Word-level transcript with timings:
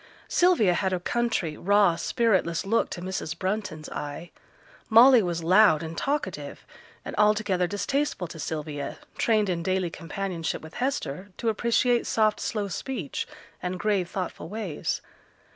Sylvia 0.27 0.73
had 0.73 0.93
a 0.93 0.99
country, 0.99 1.55
raw, 1.57 1.95
spiritless 1.95 2.65
look 2.65 2.89
to 2.89 3.03
Mrs. 3.03 3.37
Brunton's 3.37 3.87
eye; 3.89 4.31
Molly 4.89 5.21
was 5.21 5.43
loud 5.43 5.83
and 5.83 5.95
talkative, 5.95 6.65
and 7.05 7.15
altogether 7.19 7.67
distasteful 7.67 8.27
to 8.29 8.39
Sylvia, 8.39 8.97
trained 9.19 9.47
in 9.47 9.61
daily 9.61 9.91
companionship 9.91 10.63
with 10.63 10.73
Hester 10.81 11.29
to 11.37 11.49
appreciate 11.49 12.07
soft 12.07 12.39
slow 12.39 12.67
speech, 12.67 13.27
and 13.61 13.79
grave 13.79 14.09
thoughtful 14.09 14.49
ways. 14.49 15.01